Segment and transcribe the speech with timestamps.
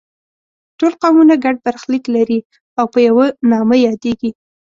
[0.77, 2.39] ټول قومونه ګډ برخلیک لري
[2.79, 4.29] او په یوه نامه یادیږي.